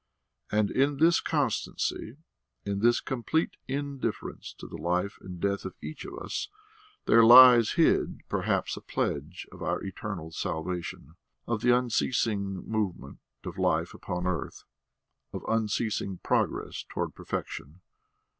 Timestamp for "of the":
11.45-11.77